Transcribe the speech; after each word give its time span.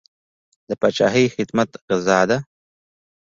د 0.67 0.71
پاچاهۍ 0.81 1.25
خدمت 1.35 1.69
غزا 1.87 2.19
ده. 2.29 2.37